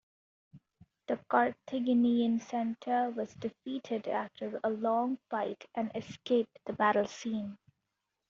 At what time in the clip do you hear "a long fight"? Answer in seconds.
4.63-5.63